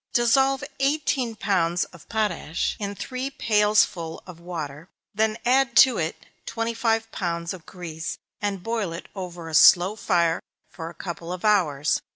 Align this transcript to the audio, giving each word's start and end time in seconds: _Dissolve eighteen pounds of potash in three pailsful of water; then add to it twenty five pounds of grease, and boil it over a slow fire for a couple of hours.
_Dissolve 0.13 0.63
eighteen 0.79 1.35
pounds 1.35 1.83
of 1.93 2.09
potash 2.09 2.75
in 2.79 2.95
three 2.95 3.29
pailsful 3.29 4.23
of 4.25 4.39
water; 4.39 4.89
then 5.13 5.37
add 5.45 5.75
to 5.85 5.99
it 5.99 6.25
twenty 6.47 6.73
five 6.73 7.11
pounds 7.11 7.53
of 7.53 7.67
grease, 7.67 8.17
and 8.41 8.63
boil 8.63 8.93
it 8.93 9.09
over 9.15 9.47
a 9.47 9.53
slow 9.53 9.95
fire 9.95 10.41
for 10.71 10.89
a 10.89 10.95
couple 10.95 11.31
of 11.31 11.45
hours. 11.45 12.01